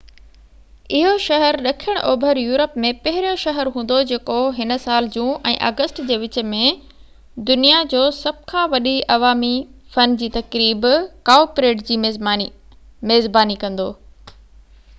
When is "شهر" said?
1.23-1.57, 3.41-3.69